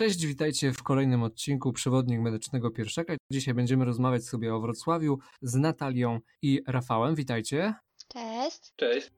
[0.00, 3.14] Cześć, witajcie w kolejnym odcinku Przewodnik Medycznego Pierwszaka.
[3.32, 7.14] Dzisiaj będziemy rozmawiać sobie o Wrocławiu z Natalią i Rafałem.
[7.14, 7.74] Witajcie.
[8.08, 8.72] Cześć.
[8.76, 9.10] Cześć.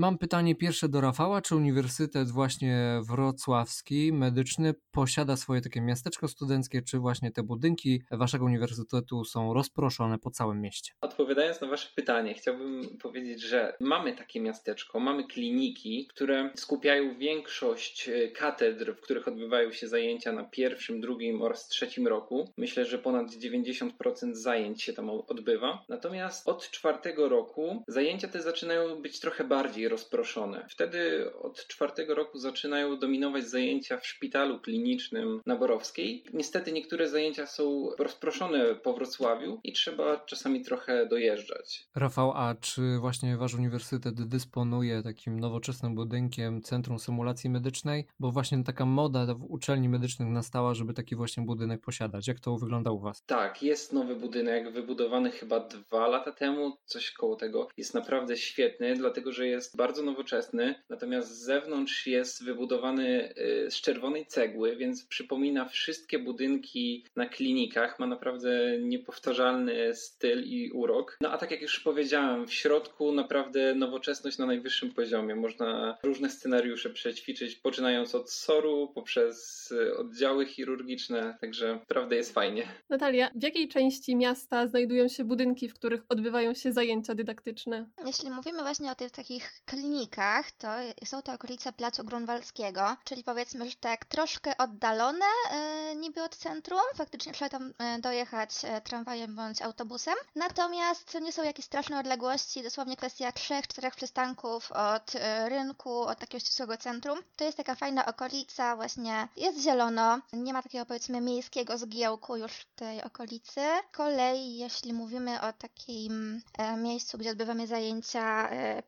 [0.00, 1.42] Mam pytanie pierwsze do Rafała.
[1.42, 8.44] Czy Uniwersytet właśnie Wrocławski Medyczny posiada swoje takie miasteczko studenckie, czy właśnie te budynki waszego
[8.44, 10.92] uniwersytetu są rozproszone po całym mieście?
[11.00, 18.08] Odpowiadając na wasze pytanie, chciałbym powiedzieć, że mamy takie miasteczko, mamy kliniki, które skupiają większość
[18.08, 22.52] e, katedr, w których odbywają się zajęcia na pierwszym, drugim oraz trzecim roku.
[22.56, 25.84] Myślę, że ponad 90% zajęć się tam odbywa.
[25.88, 30.66] Natomiast od czwartego roku zajęcia te zaczynają być trochę bardziej rozproszone.
[30.70, 36.24] Wtedy od czwartego roku zaczynają dominować zajęcia w szpitalu klinicznym na Borowskiej.
[36.32, 41.88] Niestety niektóre zajęcia są rozproszone po Wrocławiu i trzeba czasami trochę dojeżdżać.
[41.94, 48.06] Rafał, a czy właśnie wasz uniwersytet dysponuje takim nowoczesnym budynkiem Centrum Symulacji Medycznej?
[48.20, 52.28] Bo właśnie taka moda w uczelni medycznych nastała, żeby taki właśnie budynek posiadać.
[52.28, 53.22] Jak to wygląda u was?
[53.26, 57.68] Tak, jest nowy budynek, wybudowany chyba dwa lata temu, coś koło tego.
[57.76, 63.34] Jest naprawdę świetny, dlatego że jest bardzo nowoczesny, natomiast z zewnątrz jest wybudowany
[63.66, 67.98] y, z czerwonej cegły, więc przypomina wszystkie budynki na klinikach.
[67.98, 71.16] Ma naprawdę niepowtarzalny styl i urok.
[71.20, 75.34] No a tak jak już powiedziałem, w środku naprawdę nowoczesność na najwyższym poziomie.
[75.34, 82.68] Można różne scenariusze przećwiczyć, poczynając od SOR-u, poprzez y, oddziały chirurgiczne, także naprawdę jest fajnie.
[82.88, 87.86] Natalia, w jakiej części miasta znajdują się budynki, w których odbywają się zajęcia dydaktyczne?
[88.06, 90.68] Jeśli mówimy właśnie o tych takich klinikach, to
[91.04, 96.80] są to okolice Placu Grunwaldzkiego, czyli powiedzmy, że tak troszkę oddalone e, niby od centrum.
[96.94, 100.14] Faktycznie trzeba tam e, dojechać e, tramwajem bądź autobusem.
[100.34, 105.12] Natomiast to nie są jakieś straszne odległości, dosłownie kwestia 3-4 przystanków od
[105.48, 107.18] rynku, od takiego ścisłego centrum.
[107.36, 112.52] To jest taka fajna okolica, właśnie jest zielono, nie ma takiego powiedzmy miejskiego zgiełku już
[112.52, 113.60] w tej okolicy.
[113.60, 116.42] Z kolei, jeśli mówimy o takim
[116.76, 118.82] miejscu, gdzie odbywamy zajęcia e,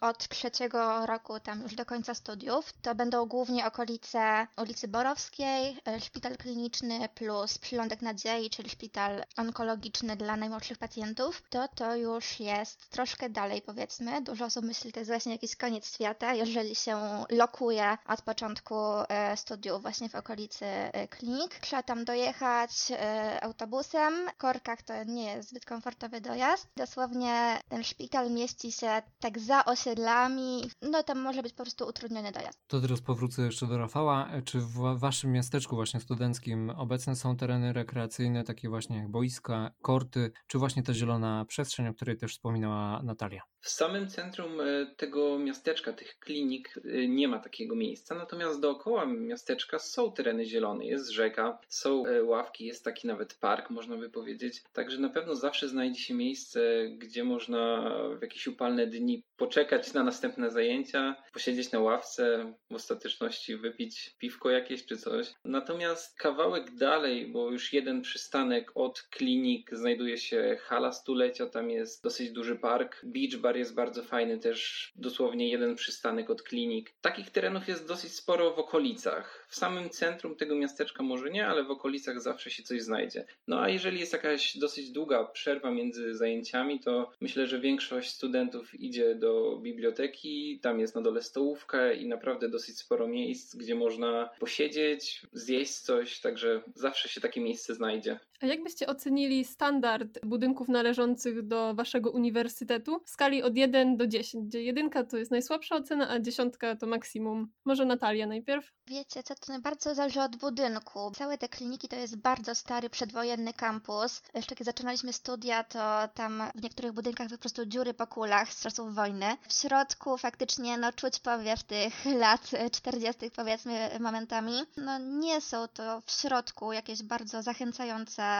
[0.00, 6.00] od trzeciego roku tam już do końca studiów, to będą głównie okolice ulicy Borowskiej, e,
[6.00, 12.90] szpital kliniczny plus przylądek nadziei, czyli szpital onkologiczny dla najmłodszych pacjentów, to to już jest
[12.90, 14.22] troszkę dalej powiedzmy.
[14.22, 18.74] Dużo osób myśli, to jest właśnie jakiś koniec świata, jeżeli się lokuje od początku
[19.08, 21.58] e, studiów właśnie w okolicy e, klinik.
[21.58, 22.92] Trzeba tam dojechać
[23.40, 24.28] autobusem.
[24.34, 26.68] W korkach to nie jest zbyt komfortowy dojazd.
[26.76, 32.32] Dosłownie ten szpital mieści się tak za osiedlami, no tam może być po prostu utrudniony
[32.32, 32.58] dojazd.
[32.66, 34.30] To teraz powrócę jeszcze do Rafała.
[34.44, 40.30] Czy w waszym miasteczku właśnie studenckim obecne są tereny rekreacyjne, takie właśnie jak boiska, korty,
[40.46, 43.42] czy właśnie ta zielona przestrzeń, o której też wspominała Natalia?
[43.60, 49.06] W samym centrum e, tego miasteczka, tych klinik, e, nie ma takiego miejsca, natomiast dookoła
[49.06, 54.10] miasteczka są tereny zielone, jest rzeka, są e, ławki, jest taki nawet park, można by
[54.10, 54.62] powiedzieć.
[54.72, 56.60] Także na pewno zawsze znajdzie się miejsce,
[56.98, 63.56] gdzie można w jakieś upalne dni poczekać na następne zajęcia, posiedzieć na ławce, w ostateczności
[63.56, 65.34] wypić piwko jakieś czy coś.
[65.44, 72.02] Natomiast kawałek dalej, bo już jeden przystanek od klinik znajduje się hala stulecia, tam jest
[72.02, 76.92] dosyć duży park, beach bar jest bardzo fajny, też dosłownie jeden przystanek od klinik.
[77.00, 79.46] Takich terenów jest dosyć sporo w okolicach.
[79.48, 83.26] W samym centrum tego miasteczka może nie, ale w okolicach zawsze się coś znajdzie.
[83.48, 88.74] No a jeżeli jest jakaś dosyć długa przerwa między zajęciami, to myślę, że większość studentów
[88.74, 89.23] idzie do
[89.62, 95.78] biblioteki, tam jest na dole stołówka i naprawdę dosyć sporo miejsc, gdzie można posiedzieć, zjeść
[95.78, 98.18] coś, także zawsze się takie miejsce znajdzie.
[98.40, 104.06] A jak byście ocenili standard budynków należących do waszego uniwersytetu w skali od 1 do
[104.06, 107.48] 10, gdzie jedynka to jest najsłabsza ocena, a dziesiątka to maksimum?
[107.64, 108.72] Może Natalia najpierw?
[108.86, 111.12] Wiecie, co to bardzo zależy od budynku.
[111.16, 114.22] Całe te kliniki to jest bardzo stary, przedwojenny kampus.
[114.34, 118.62] Jeszcze kiedy zaczynaliśmy studia, to tam w niektórych budynkach po prostu dziury po kulach z
[118.62, 119.26] czasów wojny.
[119.48, 123.30] W środku faktycznie no czuć powiew tych lat 40.
[123.36, 124.52] powiedzmy momentami.
[124.76, 128.33] No nie są to w środku jakieś bardzo zachęcające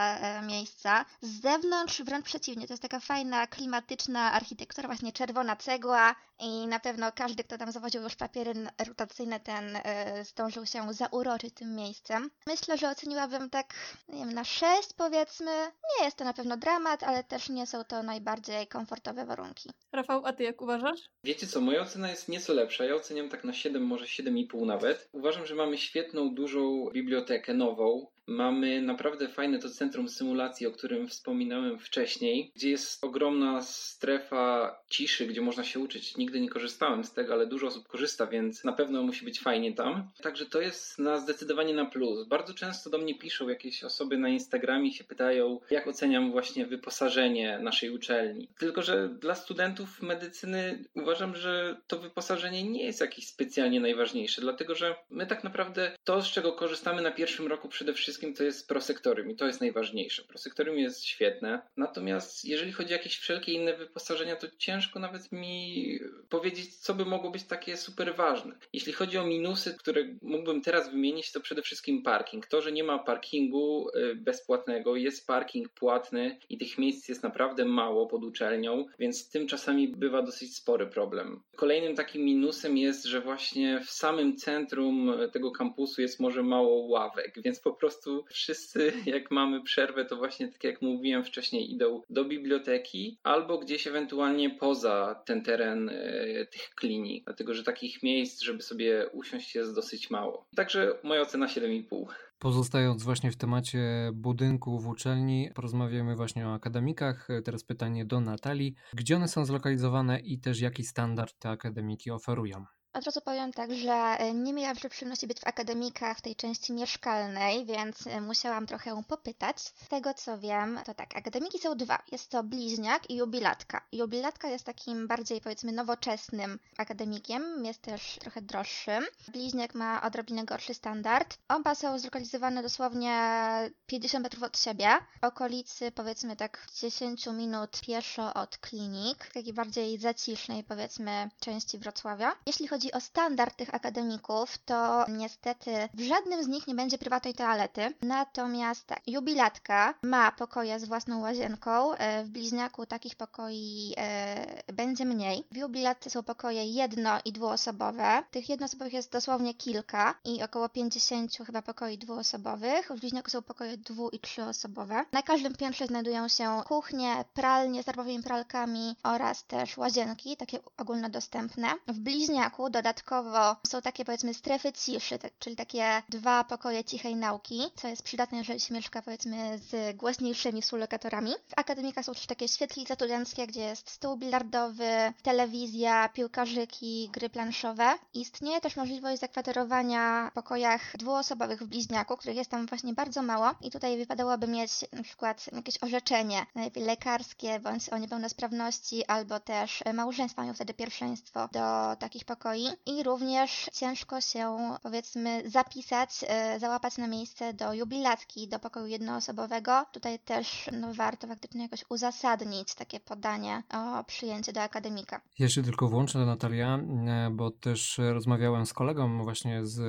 [0.47, 1.05] miejsca.
[1.21, 6.79] Z zewnątrz wręcz przeciwnie, to jest taka fajna, klimatyczna architektura, właśnie czerwona cegła i na
[6.79, 8.53] pewno każdy, kto tam zawoził już papiery
[8.87, 12.31] rotacyjne, ten e, zdążył się zauroczyć tym miejscem.
[12.47, 13.73] Myślę, że oceniłabym tak,
[14.07, 15.51] nie wiem, na 6 powiedzmy.
[15.99, 19.69] Nie jest to na pewno dramat, ale też nie są to najbardziej komfortowe warunki.
[19.91, 20.99] Rafał, a ty jak uważasz?
[21.23, 22.85] Wiecie co, moja ocena jest nieco lepsza.
[22.85, 25.09] Ja oceniam tak na 7, może 7,5 nawet.
[25.11, 28.07] Uważam, że mamy świetną, dużą bibliotekę, nową.
[28.27, 35.27] Mamy naprawdę fajne to centrum symulacji, o którym wspominałem wcześniej, gdzie jest ogromna strefa ciszy,
[35.27, 36.17] gdzie można się uczyć.
[36.17, 39.73] Nigdy nie korzystałem z tego, ale dużo osób korzysta, więc na pewno musi być fajnie
[39.73, 40.09] tam.
[40.21, 42.27] Także to jest na zdecydowanie na plus.
[42.27, 47.59] Bardzo często do mnie piszą jakieś osoby na Instagramie się pytają, jak oceniam właśnie wyposażenie
[47.59, 48.47] naszej uczelni.
[48.59, 54.75] Tylko, że dla studentów medycyny uważam, że to wyposażenie nie jest jakieś specjalnie najważniejsze, dlatego
[54.75, 58.67] że my tak naprawdę to, z czego korzystamy na pierwszym roku przede wszystkim, to jest
[58.67, 60.23] prosektorium i to jest najważniejsze.
[60.23, 65.99] Prosektorium jest świetne, natomiast jeżeli chodzi o jakieś wszelkie inne wyposażenia, to ciężko nawet mi
[66.29, 68.55] powiedzieć, co by mogło być takie super ważne.
[68.73, 72.47] Jeśli chodzi o minusy, które mógłbym teraz wymienić, to przede wszystkim parking.
[72.47, 77.65] To, że nie ma parkingu y, bezpłatnego, jest parking płatny i tych miejsc jest naprawdę
[77.65, 81.43] mało pod uczelnią, więc tym czasami bywa dosyć spory problem.
[81.55, 87.33] Kolejnym takim minusem jest, że właśnie w samym centrum tego kampusu jest może mało ławek,
[87.41, 92.25] więc po prostu wszyscy, jak mamy przerwę, to właśnie tak jak mówiłem wcześniej, idą do
[92.25, 98.61] biblioteki albo gdzieś ewentualnie poza ten teren e, tych klinik, dlatego że takich miejsc, żeby
[98.63, 100.47] sobie usiąść, jest dosyć mało.
[100.55, 102.05] Także moja ocena 7,5.
[102.39, 107.27] Pozostając właśnie w temacie budynków uczelni, porozmawiamy właśnie o akademikach.
[107.45, 108.75] Teraz pytanie do Natalii.
[108.93, 112.65] Gdzie one są zlokalizowane i też jaki standard te akademiki oferują?
[112.95, 116.73] Od razu powiem tak, że e, nie miałam przyjemności być w akademikach w tej części
[116.73, 119.59] mieszkalnej, więc e, musiałam trochę popytać.
[119.59, 121.99] Z tego co wiem, to tak, akademiki są dwa.
[122.11, 123.81] Jest to bliźniak i jubilatka.
[123.91, 129.05] Jubilatka jest takim bardziej powiedzmy nowoczesnym akademikiem, jest też trochę droższym.
[129.27, 131.37] Bliźniak ma odrobinę gorszy standard.
[131.47, 133.39] Oba są zlokalizowane dosłownie
[133.87, 134.89] 50 metrów od siebie,
[135.21, 142.35] okolicy powiedzmy tak 10 minut pieszo od klinik, takiej bardziej zacisznej powiedzmy części Wrocławia.
[142.45, 146.97] Jeśli chodzi chodzi o standard tych akademików, to niestety w żadnym z nich nie będzie
[146.97, 147.93] prywatnej toalety.
[148.01, 151.93] Natomiast tak, jubilatka ma pokoje z własną łazienką.
[151.93, 155.43] E, w bliźniaku takich pokoi e, będzie mniej.
[155.51, 158.23] W jubilatce są pokoje jedno- i dwuosobowe.
[158.31, 162.91] Tych jednoosobowych jest dosłownie kilka i około 50 chyba pokoi dwuosobowych.
[162.91, 165.05] W bliźniaku są pokoje dwu- i trzyosobowe.
[165.11, 171.67] Na każdym piętrze znajdują się kuchnie, pralnie z darmowymi pralkami oraz też łazienki, takie ogólnodostępne.
[171.87, 177.61] W bliźniaku dodatkowo są takie powiedzmy strefy ciszy, tak, czyli takie dwa pokoje cichej nauki,
[177.75, 181.31] co jest przydatne, jeżeli się mieszka powiedzmy z głośniejszymi współlokatorami.
[181.47, 187.93] W akademikach są też takie świetlice studenckie, gdzie jest stół bilardowy, telewizja, piłkarzyki, gry planszowe.
[188.13, 193.51] Istnieje też możliwość zakwaterowania w pokojach dwuosobowych w bliźniaku, których jest tam właśnie bardzo mało
[193.61, 199.83] i tutaj wypadałoby mieć na przykład jakieś orzeczenie, najlepiej lekarskie bądź o niepełnosprawności, albo też
[199.93, 206.97] małżeństwa mają wtedy pierwszeństwo do takich pokoi i również ciężko się powiedzmy zapisać, e, załapać
[206.97, 209.85] na miejsce do jubilatki, do pokoju jednoosobowego.
[209.91, 215.21] Tutaj też no, warto faktycznie jakoś uzasadnić takie podanie o przyjęcie do akademika.
[215.47, 216.75] Się tylko włączę, Natalia,
[217.07, 219.79] e, bo też rozmawiałem z kolegą właśnie z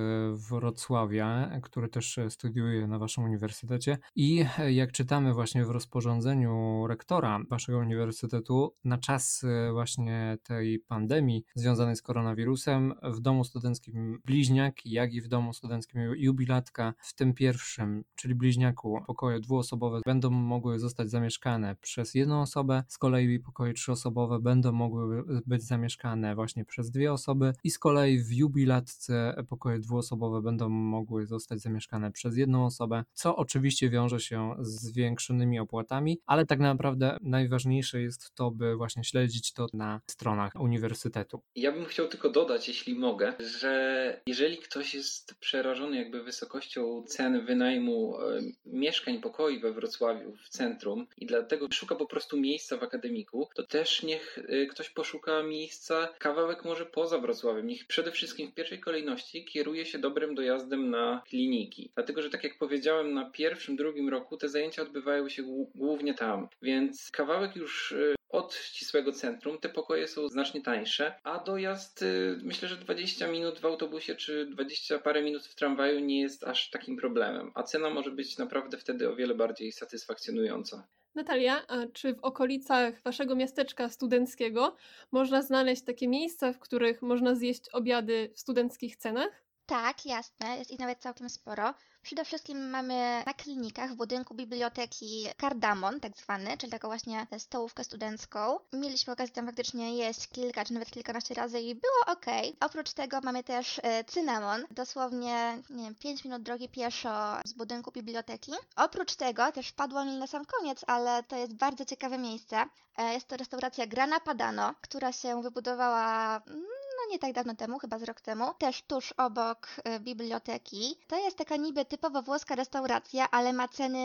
[0.49, 7.79] Wrocławia, który też studiuje na waszym uniwersytecie i jak czytamy właśnie w rozporządzeniu rektora waszego
[7.79, 12.66] uniwersytetu na czas właśnie tej pandemii związanej z koronawirusem,
[13.03, 16.95] w domu studenckim bliźniak, jak i w domu studenckim jubilatka.
[16.99, 22.99] W tym pierwszym, czyli bliźniaku, pokoje dwuosobowe będą mogły zostać zamieszkane przez jedną osobę, z
[22.99, 28.33] kolei pokoje trzyosobowe będą mogły być zamieszkane właśnie przez dwie osoby i z kolei w
[28.33, 34.83] jubilatce pokoje dwuosobowe będą mogły zostać zamieszkane przez jedną osobę, co oczywiście wiąże się z
[34.83, 41.43] zwiększonymi opłatami, ale tak naprawdę najważniejsze jest to, by właśnie śledzić to na stronach uniwersytetu.
[41.55, 47.05] Ja bym chciał tylko dodać, dodać, jeśli mogę, że jeżeli ktoś jest przerażony jakby wysokością
[47.07, 52.77] cen wynajmu e, mieszkań, pokoi we Wrocławiu w centrum i dlatego szuka po prostu miejsca
[52.77, 57.67] w akademiku, to też niech e, ktoś poszuka miejsca kawałek może poza Wrocławiem.
[57.67, 61.91] Niech przede wszystkim w pierwszej kolejności kieruje się dobrym dojazdem na kliniki.
[61.95, 65.43] Dlatego, że tak jak powiedziałem, na pierwszym, drugim roku te zajęcia odbywają się
[65.75, 66.49] głównie tam.
[66.63, 72.05] Więc kawałek już e, od ścisłego centrum te pokoje są znacznie tańsze, a dojazd
[72.43, 76.71] myślę, że 20 minut w autobusie czy 20 parę minut w tramwaju nie jest aż
[76.71, 80.87] takim problemem, a cena może być naprawdę wtedy o wiele bardziej satysfakcjonująca.
[81.15, 84.77] Natalia, a czy w okolicach waszego miasteczka studenckiego
[85.13, 89.46] można znaleźć takie miejsca, w których można zjeść obiady w studenckich cenach?
[89.67, 91.75] Tak, jasne, jest ich nawet całkiem sporo.
[92.03, 97.85] Przede wszystkim mamy na klinikach w budynku biblioteki Kardamon, tak zwany, czyli taką właśnie stołówkę
[97.85, 98.59] studencką.
[98.73, 102.27] Mieliśmy okazję tam faktycznie jeść kilka, czy nawet kilkanaście razy i było ok.
[102.61, 107.93] Oprócz tego mamy też e, cynamon, dosłownie, nie wiem, 5 minut drogi pieszo z budynku
[107.93, 108.53] biblioteki.
[108.77, 112.65] Oprócz tego też wpadło mi na sam koniec, ale to jest bardzo ciekawe miejsce.
[112.99, 116.76] E, jest to restauracja Grana Padano, która się wybudowała mm,
[117.11, 120.99] nie tak dawno temu, chyba z rok temu, też tuż obok y, biblioteki.
[121.07, 123.99] To jest taka niby typowo włoska restauracja, ale ma ceny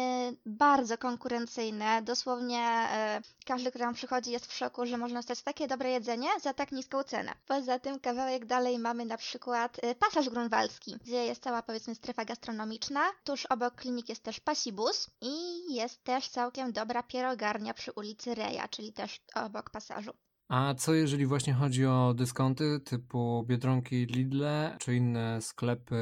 [0.45, 2.01] bardzo konkurencyjne.
[2.01, 2.87] Dosłownie
[3.19, 6.53] y, każdy, kto tam przychodzi jest w szoku, że można dostać takie dobre jedzenie za
[6.53, 7.31] tak niską cenę.
[7.47, 12.25] Poza tym kawałek dalej mamy na przykład y, pasaż grunwaldzki, gdzie jest cała powiedzmy strefa
[12.25, 13.01] gastronomiczna.
[13.23, 15.33] Tuż obok klinik jest też pasibus i
[15.73, 20.11] jest też całkiem dobra pierogarnia przy ulicy Reja, czyli też obok pasażu.
[20.51, 25.95] A co jeżeli właśnie chodzi o dyskonty typu Biedronki, Lidle czy inne sklepy,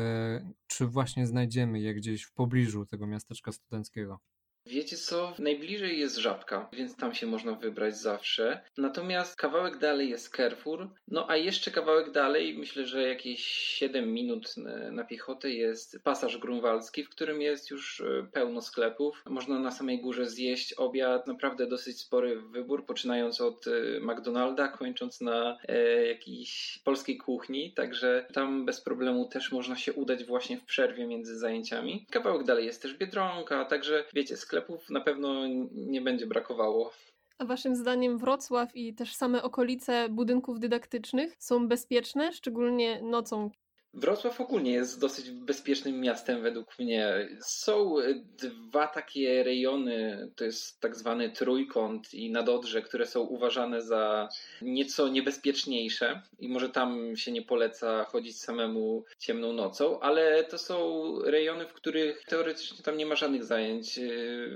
[0.67, 4.19] czy właśnie znajdziemy je gdzieś w pobliżu tego miasteczka studenckiego?
[4.69, 5.33] Wiecie co?
[5.39, 8.61] Najbliżej jest Żabka, więc tam się można wybrać zawsze.
[8.77, 10.87] Natomiast kawałek dalej jest Carrefour.
[11.07, 14.55] No a jeszcze kawałek dalej, myślę, że jakieś 7 minut
[14.91, 19.23] na piechotę jest pasaż grunwaldzki, w którym jest już e, pełno sklepów.
[19.25, 21.27] Można na samej górze zjeść obiad.
[21.27, 27.73] Naprawdę dosyć spory wybór, poczynając od e, McDonalda, kończąc na e, jakiejś polskiej kuchni.
[27.73, 32.05] Także tam bez problemu też można się udać właśnie w przerwie między zajęciami.
[32.11, 36.91] Kawałek dalej jest też Biedronka, także wiecie, sklep sklepów na pewno nie będzie brakowało.
[37.37, 43.51] A waszym zdaniem Wrocław i też same okolice budynków dydaktycznych są bezpieczne, szczególnie nocą?
[43.93, 47.29] Wrocław ogólnie jest dosyć bezpiecznym miastem według mnie.
[47.41, 47.95] Są
[48.37, 54.29] dwa takie rejony, to jest tak zwany trójkąt i nadodrze, które są uważane za
[54.61, 61.03] nieco niebezpieczniejsze i może tam się nie poleca chodzić samemu ciemną nocą, ale to są
[61.21, 63.99] rejony, w których teoretycznie tam nie ma żadnych zajęć,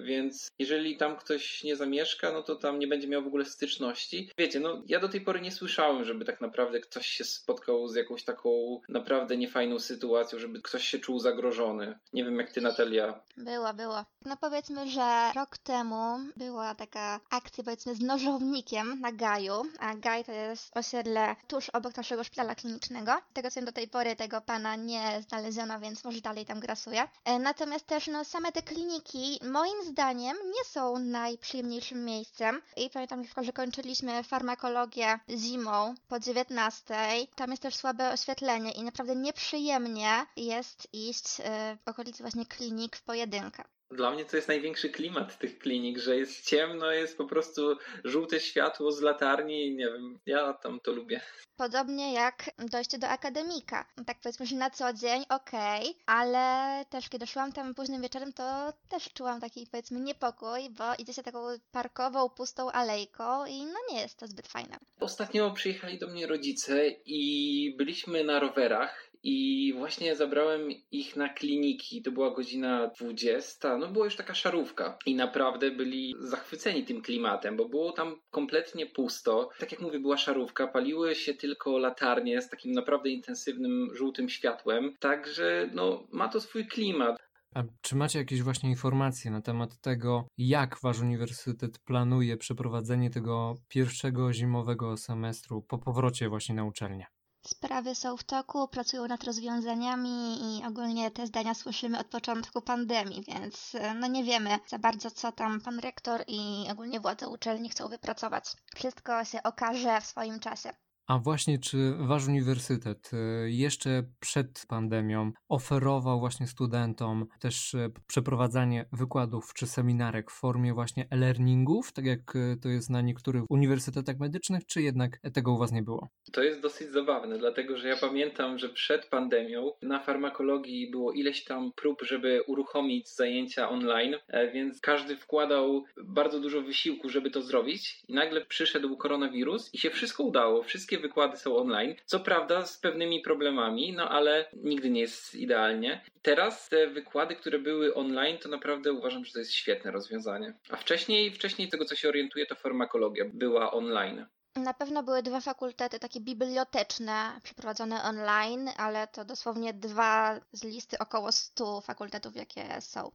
[0.04, 4.30] więc jeżeli tam ktoś nie zamieszka, no to tam nie będzie miał w ogóle styczności.
[4.38, 7.96] Wiecie, no ja do tej pory nie słyszałem, żeby tak naprawdę ktoś się spotkał z
[7.96, 12.00] jakąś taką naprawdę naprawdę niefajną sytuacją, żeby ktoś się czuł zagrożony.
[12.14, 13.20] Nie wiem jak ty, Natalia.
[13.38, 14.06] Było, było.
[14.26, 20.24] No powiedzmy, że rok temu była taka akcja powiedzmy z nożownikiem na Gaju, a Gaj
[20.24, 23.12] to jest osiedle tuż obok naszego szpitala klinicznego.
[23.34, 27.08] Tego co do tej pory tego pana nie znaleziono, więc może dalej tam grasuje.
[27.26, 33.24] E, natomiast też no same te kliniki moim zdaniem nie są najprzyjemniejszym miejscem i pamiętam,
[33.42, 36.94] że kończyliśmy farmakologię zimą po 19.
[37.36, 41.44] Tam jest też słabe oświetlenie i naprawdę naprawdę nieprzyjemnie jest iść y,
[41.86, 43.64] w okolicy właśnie klinik w pojedynkę.
[43.94, 48.40] Dla mnie to jest największy klimat tych klinik, że jest ciemno, jest po prostu żółte
[48.40, 51.22] światło z latarni i nie wiem, ja tam to lubię.
[51.58, 53.86] Podobnie jak dojście do akademika.
[54.06, 58.34] Tak powiedzmy, że na co dzień okej, okay, ale też kiedy szłam tam późnym wieczorem,
[58.34, 61.40] to też czułam taki powiedzmy niepokój, bo idzie się taką
[61.72, 64.78] parkową, pustą alejką i no nie jest to zbyt fajne.
[65.00, 70.62] Ostatnio przyjechali do mnie rodzice i byliśmy na rowerach i właśnie zabrałem
[70.92, 72.02] ich na kliniki.
[72.02, 73.78] To była godzina 20.
[73.78, 78.86] No była już taka szarówka i naprawdę byli zachwyceni tym klimatem, bo było tam kompletnie
[78.86, 79.50] pusto.
[79.60, 84.96] Tak jak mówię, była szarówka, paliły się tylko latarnie z takim naprawdę intensywnym żółtym światłem.
[85.00, 87.18] Także no ma to swój klimat.
[87.56, 93.56] A czy macie jakieś właśnie informacje na temat tego, jak wasz uniwersytet planuje przeprowadzenie tego
[93.68, 97.06] pierwszego zimowego semestru po powrocie właśnie na uczelnię?
[97.48, 103.24] Sprawy są w toku, pracują nad rozwiązaniami i ogólnie te zdania słyszymy od początku pandemii,
[103.28, 107.70] więc e, no nie wiemy za bardzo, co tam pan rektor i ogólnie władze uczelni
[107.70, 108.46] chcą wypracować.
[108.76, 110.74] Wszystko się okaże w swoim czasie.
[111.08, 118.86] A właśnie, czy wasz uniwersytet y, jeszcze przed pandemią oferował właśnie studentom też y, przeprowadzanie
[118.92, 124.20] wykładów czy seminarek w formie właśnie e-learningów, tak jak y, to jest na niektórych uniwersytetach
[124.20, 126.10] medycznych, czy jednak tego u was nie było?
[126.32, 131.44] To jest dosyć zabawne, dlatego że ja pamiętam, że przed pandemią na farmakologii było ileś
[131.44, 137.42] tam prób, żeby uruchomić zajęcia online, e, więc każdy wkładał bardzo dużo wysiłku, żeby to
[137.42, 141.96] zrobić i nagle przyszedł koronawirus i się wszystko udało, wszystkie wszystkie wykłady są online.
[142.06, 146.06] Co prawda z pewnymi problemami, no ale nigdy nie jest idealnie.
[146.22, 150.54] Teraz te wykłady, które były online, to naprawdę uważam, że to jest świetne rozwiązanie.
[150.70, 154.26] A wcześniej, wcześniej tego co się orientuje, to farmakologia była online.
[154.56, 160.98] Na pewno były dwa fakultety takie biblioteczne przeprowadzone online, ale to dosłownie dwa z listy
[161.00, 163.12] około 100 fakultetów, jakie są.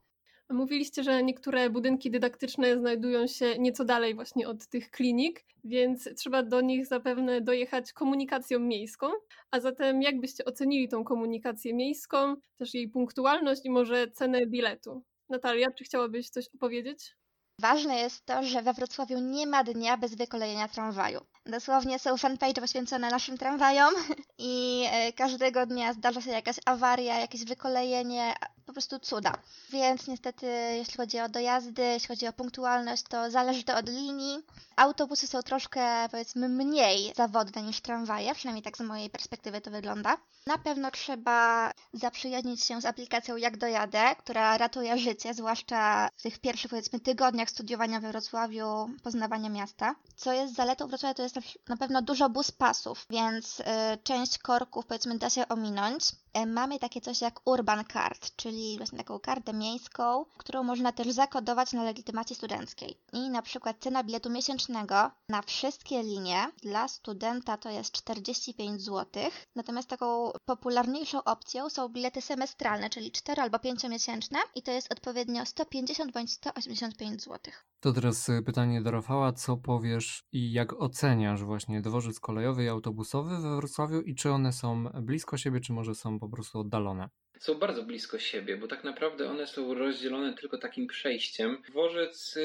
[0.50, 6.42] Mówiliście, że niektóre budynki dydaktyczne znajdują się nieco dalej właśnie od tych klinik, więc trzeba
[6.42, 9.06] do nich zapewne dojechać komunikacją miejską.
[9.50, 15.02] A zatem jak byście ocenili tą komunikację miejską, też jej punktualność i może cenę biletu?
[15.28, 17.16] Natalia, czy chciałabyś coś opowiedzieć?
[17.60, 21.20] Ważne jest to, że we Wrocławiu nie ma dnia bez wykolejenia tramwaju.
[21.48, 23.94] Dosłownie są fanpage poświęcone naszym tramwajom
[24.38, 28.34] i e, każdego dnia zdarza się jakaś awaria, jakieś wykolejenie,
[28.68, 29.32] po prostu cuda.
[29.70, 34.38] Więc niestety, jeśli chodzi o dojazdy, jeśli chodzi o punktualność, to zależy to od linii.
[34.76, 40.16] Autobusy są troszkę, powiedzmy, mniej zawodne niż tramwaje, przynajmniej tak z mojej perspektywy to wygląda.
[40.46, 46.38] Na pewno trzeba zaprzyjaźnić się z aplikacją Jak Dojadę, która ratuje życie, zwłaszcza w tych
[46.38, 49.94] pierwszych, powiedzmy, tygodniach studiowania we Wrocławiu, poznawania miasta.
[50.16, 51.34] Co jest zaletą Wrocławia, to jest
[51.68, 53.64] na pewno dużo bus pasów, więc y,
[54.02, 56.04] część korków, powiedzmy, da się ominąć.
[56.36, 61.10] Y, mamy takie coś jak Urban Card, czyli właśnie taką kartę miejską, którą można też
[61.10, 62.98] zakodować na legitymacji studenckiej.
[63.12, 69.22] I na przykład cena biletu miesięcznego na wszystkie linie dla studenta to jest 45 zł.
[69.56, 74.92] Natomiast taką popularniejszą opcją są bilety semestralne, czyli 4 albo 5 miesięczne i to jest
[74.92, 77.38] odpowiednio 150 bądź 185 zł.
[77.80, 82.68] To teraz y, pytanie do Rafała, co powiesz i jak oceniasz właśnie dworzec kolejowy i
[82.68, 87.10] autobusowy we Wrocławiu i czy one są blisko siebie, czy może są po prostu oddalone?
[87.38, 91.62] Są bardzo blisko siebie, bo tak naprawdę one są rozdzielone tylko takim przejściem.
[91.68, 92.38] Dworzec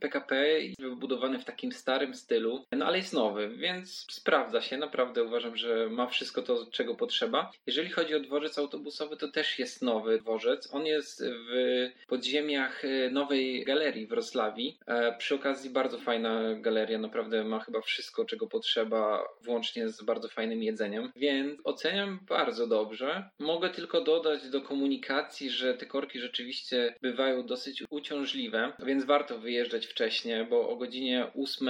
[0.00, 4.76] PKP y, wybudowany w takim starym stylu, no ale jest nowy, więc sprawdza się.
[4.76, 7.50] Naprawdę uważam, że ma wszystko to, czego potrzeba.
[7.66, 10.74] Jeżeli chodzi o dworzec autobusowy, to też jest nowy dworzec.
[10.74, 14.78] On jest w podziemiach y, nowej galerii w Wrocławii.
[14.86, 20.28] E, przy okazji bardzo fajna galeria, naprawdę ma chyba wszystko, czego potrzeba, włącznie z bardzo
[20.28, 23.30] fajnym jedzeniem, więc oceniam bardzo dobrze.
[23.38, 29.38] Mogę tylko dodać, dodać do komunikacji, że te korki rzeczywiście bywają dosyć uciążliwe, więc warto
[29.38, 31.68] wyjeżdżać wcześniej, bo o godzinie 8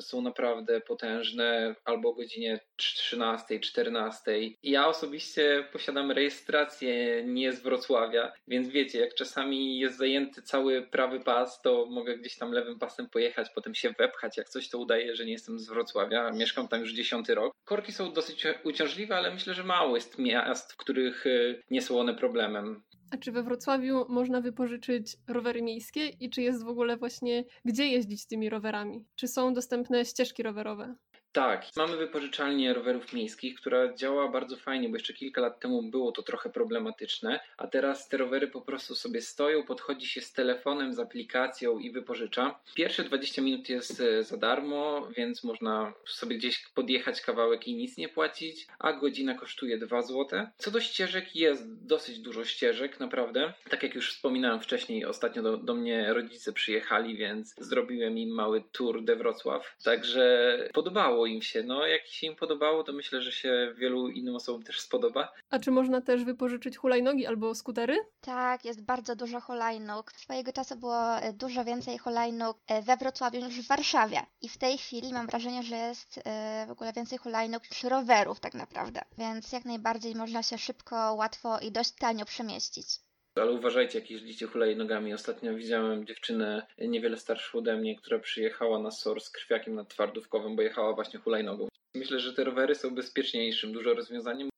[0.00, 4.32] są naprawdę potężne, albo o godzinie 13, 14.
[4.62, 11.20] Ja osobiście posiadam rejestrację nie z Wrocławia, więc wiecie, jak czasami jest zajęty cały prawy
[11.20, 14.36] pas, to mogę gdzieś tam lewym pasem pojechać, potem się wepchać.
[14.36, 17.54] Jak coś to udaje, że nie jestem z Wrocławia, mieszkam tam już dziesiąty rok.
[17.64, 21.93] Korki są dosyć uciążliwe, ale myślę, że mało jest miast, w których y, nie są
[21.98, 22.82] one problemem.
[23.10, 27.86] A czy we Wrocławiu można wypożyczyć rowery miejskie i czy jest w ogóle właśnie gdzie
[27.86, 29.04] jeździć tymi rowerami?
[29.14, 30.94] Czy są dostępne ścieżki rowerowe?
[31.34, 36.12] Tak, mamy wypożyczalnię rowerów miejskich, która działa bardzo fajnie, bo jeszcze kilka lat temu było
[36.12, 40.94] to trochę problematyczne, a teraz te rowery po prostu sobie stoją, podchodzi się z telefonem,
[40.94, 42.60] z aplikacją i wypożycza.
[42.74, 47.96] Pierwsze 20 minut jest e, za darmo, więc można sobie gdzieś podjechać kawałek i nic
[47.96, 50.46] nie płacić, a godzina kosztuje 2 zł.
[50.58, 53.52] Co do ścieżek, jest dosyć dużo ścieżek, naprawdę.
[53.70, 58.62] Tak jak już wspominałem wcześniej, ostatnio do, do mnie rodzice przyjechali, więc zrobiłem im mały
[58.72, 59.76] tour de Wrocław.
[59.84, 61.62] Także podobało im się.
[61.62, 65.32] No, jak się im podobało, to myślę, że się wielu innym osobom też spodoba.
[65.50, 67.98] A czy można też wypożyczyć hulajnogi albo skutery?
[68.20, 70.12] Tak, jest bardzo dużo hulajnóg.
[70.12, 74.26] Swojego czasu było e, dużo więcej hulajnóg e, we Wrocławiu niż w Warszawie.
[74.40, 78.40] I w tej chwili mam wrażenie, że jest e, w ogóle więcej hulajnóg niż rowerów
[78.40, 79.00] tak naprawdę.
[79.18, 83.03] Więc jak najbardziej można się szybko, łatwo i dość tanio przemieścić.
[83.38, 85.14] Ale uważajcie, jak jeździcie hulajnogami.
[85.14, 90.56] Ostatnio widziałem dziewczynę niewiele starszą ode mnie, która przyjechała na SOR z krwiakiem nad twardówkowym,
[90.56, 91.68] bo jechała właśnie hulajnogą.
[91.94, 94.48] Myślę, że te rowery są bezpieczniejszym dużo rozwiązaniem.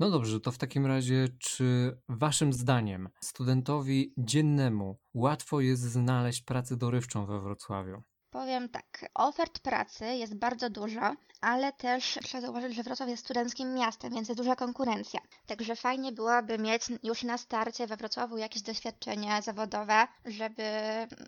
[0.00, 1.64] No dobrze, to w takim razie, czy
[2.08, 8.02] waszym zdaniem studentowi dziennemu łatwo jest znaleźć pracę dorywczą we Wrocławiu?
[8.32, 13.74] Powiem tak, ofert pracy jest bardzo dużo, ale też trzeba zauważyć, że Wrocław jest studenckim
[13.74, 15.20] miastem, więc jest duża konkurencja.
[15.46, 20.62] Także fajnie byłoby mieć już na starcie we Wrocławiu jakieś doświadczenie zawodowe, żeby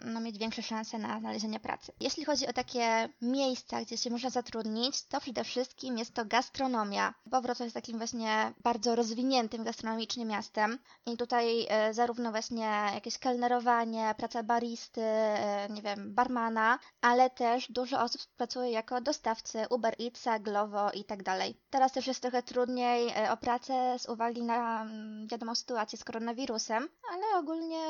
[0.04, 1.92] no, mieć większe szanse na znalezienie pracy.
[2.00, 7.14] Jeśli chodzi o takie miejsca, gdzie się można zatrudnić, to przede wszystkim jest to gastronomia,
[7.26, 13.18] bo Wrocław jest takim właśnie bardzo rozwiniętym gastronomicznie miastem i tutaj e, zarówno właśnie jakieś
[13.18, 19.94] kelnerowanie, praca baristy, e, nie wiem, barmana, ale też dużo osób pracuje jako dostawcy Uber
[20.00, 21.60] Eatsa, Glovo i tak dalej.
[21.70, 26.04] Teraz też jest trochę trudniej e, o pracę z uwagi na mm, wiadomą sytuację z
[26.04, 27.84] koronawirusem, ale ogólnie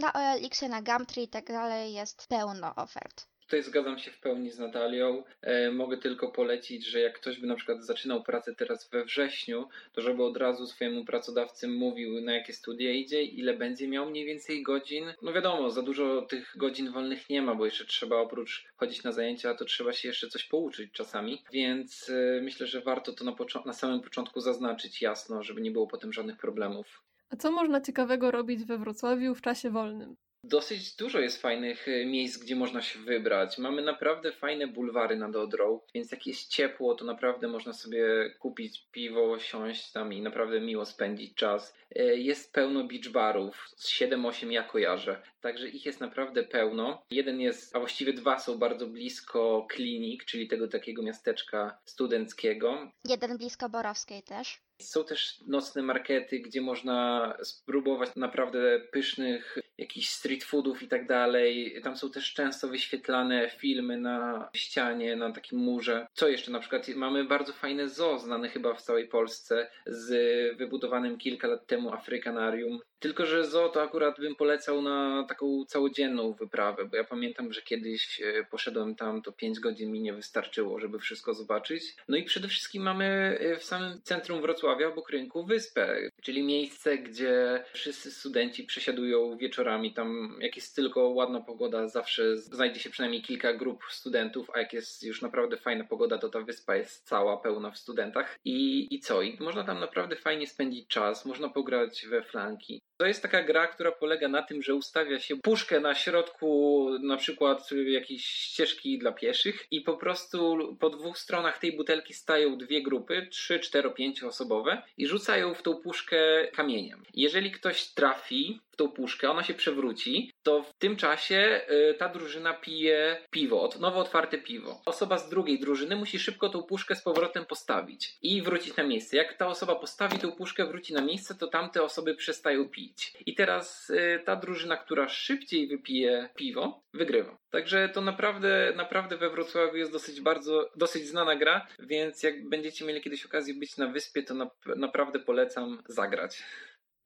[0.00, 3.33] na OLX, na Gumtree i tak dalej jest pełno ofert.
[3.44, 5.22] Tutaj zgadzam się w pełni z Natalią.
[5.42, 9.68] E, mogę tylko polecić, że jak ktoś by na przykład zaczynał pracę teraz we wrześniu,
[9.92, 14.26] to żeby od razu swojemu pracodawcy mówił, na jakie studia idzie, ile będzie miał mniej
[14.26, 15.04] więcej godzin.
[15.22, 19.12] No wiadomo, za dużo tych godzin wolnych nie ma, bo jeszcze trzeba oprócz chodzić na
[19.12, 21.42] zajęcia, to trzeba się jeszcze coś pouczyć czasami.
[21.52, 25.86] Więc e, myślę, że warto to na, na samym początku zaznaczyć jasno, żeby nie było
[25.86, 27.02] potem żadnych problemów.
[27.30, 30.16] A co można ciekawego robić we Wrocławiu w czasie wolnym?
[30.46, 33.58] Dosyć dużo jest fajnych e, miejsc, gdzie można się wybrać.
[33.58, 38.86] Mamy naprawdę fajne bulwary nad Odrą, więc jak jest ciepło, to naprawdę można sobie kupić
[38.92, 41.76] piwo, siąść tam i naprawdę miło spędzić czas.
[41.96, 47.02] E, jest pełno beach barów, 7-8 ja kojarzę, także ich jest naprawdę pełno.
[47.10, 52.90] Jeden jest, a właściwie dwa są bardzo blisko klinik, czyli tego takiego miasteczka studenckiego.
[53.08, 54.58] Jeden blisko Borowskiej też.
[54.82, 61.80] Są też nocne markety, gdzie można spróbować naprawdę pysznych jakichś street foodów i tak dalej.
[61.82, 66.06] Tam są też często wyświetlane filmy na ścianie, na takim murze.
[66.14, 66.88] Co jeszcze na przykład?
[66.88, 70.08] Mamy bardzo fajne zoo, znane chyba w całej Polsce, z
[70.56, 72.80] wybudowanym kilka lat temu Afrykanarium.
[72.98, 77.62] Tylko, że zoo to akurat bym polecał na taką całodzienną wyprawę, bo ja pamiętam, że
[77.62, 81.96] kiedyś e, poszedłem tam, to 5 godzin mi nie wystarczyło, żeby wszystko zobaczyć.
[82.08, 83.04] No i przede wszystkim mamy
[83.40, 89.92] e, w samym centrum Wrocławia, obok rynku, wyspę, czyli miejsce, gdzie wszyscy studenci przesiadują wieczorami.
[89.92, 94.72] Tam, jak jest tylko ładna pogoda, zawsze znajdzie się przynajmniej kilka grup studentów, a jak
[94.72, 98.38] jest już naprawdę fajna pogoda, to ta wyspa jest cała pełna w studentach.
[98.44, 99.22] I, i co?
[99.22, 102.82] I można tam naprawdę fajnie spędzić czas, można pograć we flanki.
[102.96, 107.16] To jest taka gra, która polega na tym, że ustawia się puszkę na środku na
[107.16, 112.82] przykład jakiejś ścieżki dla pieszych i po prostu po dwóch stronach tej butelki stają dwie
[112.82, 117.02] grupy, trzy, cztero, pięcioosobowe i rzucają w tą puszkę kamieniem.
[117.14, 121.60] Jeżeli ktoś trafi w tą puszkę, ona się przewróci, to w tym czasie
[121.90, 124.82] y, ta drużyna pije piwo, nowo otwarte piwo.
[124.86, 129.16] Osoba z drugiej drużyny musi szybko tą puszkę z powrotem postawić i wrócić na miejsce.
[129.16, 133.12] Jak ta osoba postawi tą puszkę, wróci na miejsce, to tamte osoby przestają pić.
[133.26, 137.38] I teraz y, ta drużyna, która szybciej wypije piwo, wygrywa.
[137.50, 142.84] Także to naprawdę, naprawdę we Wrocławiu jest dosyć bardzo, dosyć znana gra, więc jak będziecie
[142.84, 146.42] mieli kiedyś okazję być na wyspie, to na, naprawdę polecam zagrać.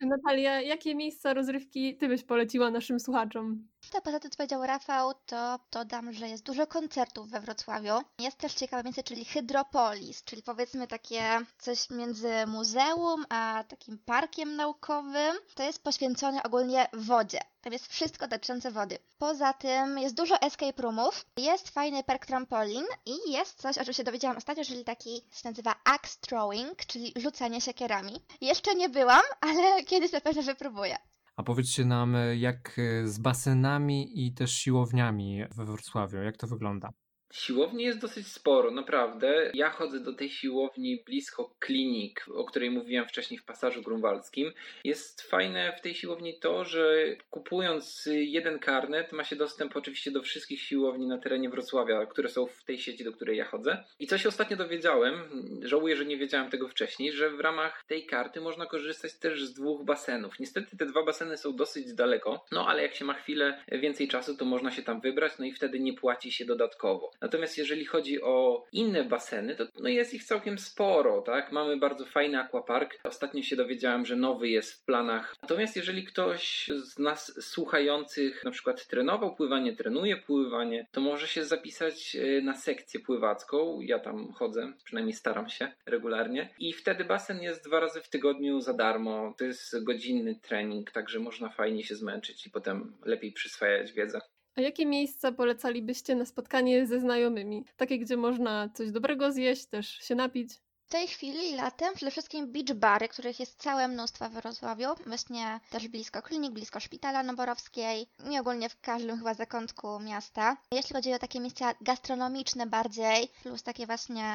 [0.00, 3.68] Natalia, jakie miejsca rozrywki ty byś poleciła naszym słuchaczom?
[3.92, 7.92] To poza tym, co powiedział Rafał, to dodam, że jest dużo koncertów we Wrocławiu.
[8.20, 11.22] Jest też ciekawe miejsce, czyli Hydropolis, czyli powiedzmy takie
[11.58, 15.36] coś między muzeum a takim parkiem naukowym.
[15.54, 17.38] To jest poświęcone ogólnie wodzie.
[17.68, 18.98] Tam jest wszystko dotyczące wody.
[19.18, 23.94] Poza tym jest dużo escape roomów, jest fajny park trampolin i jest coś, o czym
[23.94, 28.12] się dowiedziałam ostatnio, czyli taki się nazywa axe throwing, czyli rzucanie siekierami.
[28.40, 30.96] Jeszcze nie byłam, ale kiedyś na pewno wypróbuję.
[31.36, 36.92] A powiedzcie nam, jak z basenami i też siłowniami we Wrocławiu, jak to wygląda?
[37.32, 39.50] Siłowni jest dosyć sporo, naprawdę.
[39.54, 44.52] Ja chodzę do tej siłowni blisko klinik, o której mówiłem wcześniej w pasażu grunwaldzkim.
[44.84, 50.22] Jest fajne w tej siłowni to, że kupując jeden karnet ma się dostęp oczywiście do
[50.22, 53.84] wszystkich siłowni na terenie Wrocławia, które są w tej sieci, do której ja chodzę.
[53.98, 55.14] I co się ostatnio dowiedziałem,
[55.62, 59.54] żałuję, że nie wiedziałem tego wcześniej, że w ramach tej karty można korzystać też z
[59.54, 60.38] dwóch basenów.
[60.40, 64.36] Niestety te dwa baseny są dosyć daleko, no ale jak się ma chwilę więcej czasu,
[64.36, 67.10] to można się tam wybrać, no i wtedy nie płaci się dodatkowo.
[67.20, 71.52] Natomiast jeżeli chodzi o inne baseny, to no jest ich całkiem sporo, tak?
[71.52, 72.98] Mamy bardzo fajny aquapark.
[73.04, 75.36] Ostatnio się dowiedziałem, że nowy jest w planach.
[75.42, 81.44] Natomiast jeżeli ktoś z nas słuchających na przykład trenował pływanie, trenuje pływanie, to może się
[81.44, 83.80] zapisać e, na sekcję pływacką.
[83.80, 86.54] Ja tam chodzę, przynajmniej staram się regularnie.
[86.58, 89.34] I wtedy basen jest dwa razy w tygodniu za darmo.
[89.38, 94.20] To jest godzinny trening, także można fajnie się zmęczyć i potem lepiej przyswajać wiedzę.
[94.58, 97.64] A jakie miejsca polecalibyście na spotkanie ze znajomymi?
[97.76, 100.50] Takie, gdzie można coś dobrego zjeść, też się napić?
[100.88, 105.60] W tej chwili latem przede wszystkim beach bary, których jest całe mnóstwo w Wrocławiu, właśnie
[105.70, 110.56] też blisko klinik, blisko szpitala Noborowskiej i ogólnie w każdym chyba zakątku miasta.
[110.70, 114.32] Jeśli chodzi o takie miejsca gastronomiczne bardziej, plus takie właśnie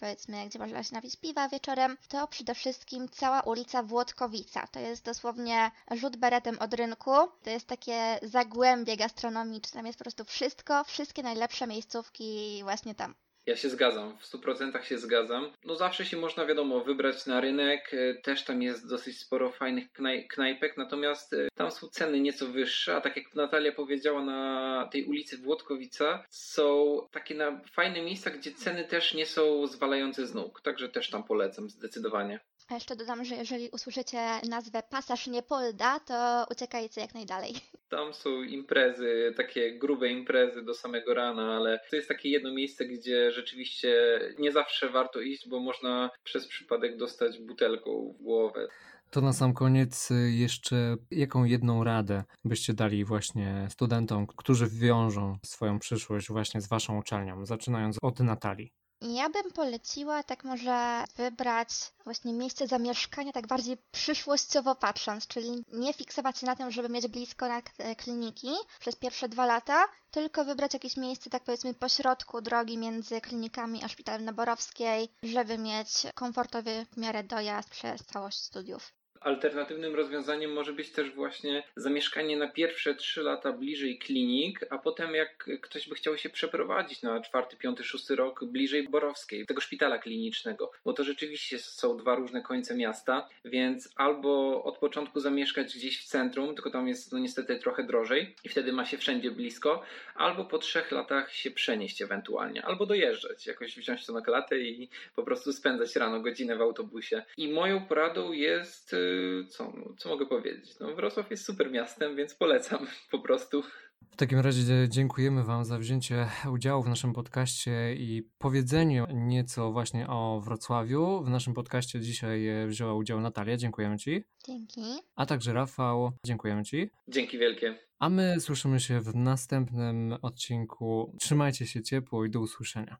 [0.00, 4.66] powiedzmy, gdzie można się napić piwa wieczorem, to przede wszystkim cała ulica Włodkowica.
[4.66, 7.12] To jest dosłownie rzut beretem od rynku.
[7.42, 9.78] To jest takie zagłębie gastronomiczne.
[9.78, 13.14] Tam jest po prostu wszystko, wszystkie najlepsze miejscówki właśnie tam.
[13.46, 15.52] Ja się zgadzam, w 100% się zgadzam.
[15.64, 19.92] No zawsze się można, wiadomo, wybrać na rynek, e, też tam jest dosyć sporo fajnych
[19.92, 24.88] knaj knajpek, natomiast e, tam są ceny nieco wyższe, a tak jak Natalia powiedziała, na
[24.92, 30.34] tej ulicy Włodkowica są takie na fajne miejsca, gdzie ceny też nie są zwalające z
[30.34, 32.40] nóg, także też tam polecam zdecydowanie.
[32.68, 37.54] A jeszcze dodam, że jeżeli usłyszycie nazwę Pasaż Niepolda, to uciekajcie jak najdalej.
[37.88, 42.84] Tam są imprezy, takie grube imprezy do samego rana, ale to jest takie jedno miejsce,
[42.84, 48.68] gdzie rzeczywiście nie zawsze warto iść, bo można przez przypadek dostać butelką w głowę.
[49.10, 55.78] To na sam koniec jeszcze jaką jedną radę byście dali właśnie studentom, którzy wiążą swoją
[55.78, 58.72] przyszłość właśnie z waszą uczelnią, zaczynając od Natalii?
[59.00, 61.68] Ja bym poleciła tak może wybrać
[62.04, 67.08] właśnie miejsce zamieszkania tak bardziej przyszłościowo patrząc, czyli nie fiksować się na tym, żeby mieć
[67.08, 72.40] blisko na e, kliniki przez pierwsze dwa lata, tylko wybrać jakieś miejsce tak powiedzmy pośrodku
[72.40, 78.38] drogi między klinikami a szpitalem na Borowskiej, żeby mieć komfortowy w miarę dojazd przez całość
[78.38, 78.95] studiów.
[79.20, 85.14] Alternatywnym rozwiązaniem może być też właśnie zamieszkanie na pierwsze trzy lata bliżej klinik, a potem
[85.14, 89.98] jak ktoś by chciał się przeprowadzić na czwarty, piąty, szósty rok bliżej Borowskiej, tego szpitala
[89.98, 96.00] klinicznego, bo to rzeczywiście są dwa różne końce miasta, więc albo od początku zamieszkać gdzieś
[96.00, 99.82] w centrum, tylko tam jest no niestety trochę drożej i wtedy ma się wszędzie blisko,
[100.14, 104.88] albo po trzech latach się przenieść ewentualnie, albo dojeżdżać, jakoś wziąć to na klatę i
[105.16, 107.22] po prostu spędzać rano godzinę w autobusie.
[107.36, 109.05] I moją poradą jest y,
[109.48, 110.78] co, co mogę powiedzieć?
[110.80, 113.62] No, Wrocław jest super miastem, więc polecam po prostu.
[114.10, 120.08] W takim razie dziękujemy Wam za wzięcie udziału w naszym podcaście i powiedzeniu nieco właśnie
[120.08, 121.22] o Wrocławiu.
[121.24, 124.24] W naszym podcaście dzisiaj wzięła udział Natalia, dziękujemy Ci.
[124.46, 124.80] Dzięki.
[125.16, 126.90] A także Rafał, dziękujemy Ci.
[127.08, 127.78] Dzięki wielkie.
[127.98, 131.16] A my słyszymy się w następnym odcinku.
[131.20, 132.96] Trzymajcie się ciepło i do usłyszenia.